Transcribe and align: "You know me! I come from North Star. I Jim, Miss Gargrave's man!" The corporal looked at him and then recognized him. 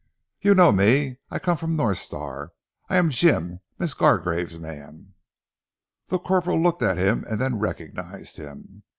"You 0.41 0.55
know 0.55 0.71
me! 0.71 1.19
I 1.29 1.37
come 1.37 1.57
from 1.57 1.75
North 1.75 1.99
Star. 1.99 2.53
I 2.89 2.99
Jim, 3.09 3.59
Miss 3.77 3.93
Gargrave's 3.93 4.57
man!" 4.57 5.13
The 6.07 6.17
corporal 6.17 6.59
looked 6.59 6.81
at 6.81 6.97
him 6.97 7.23
and 7.29 7.39
then 7.39 7.59
recognized 7.59 8.37
him. 8.37 8.81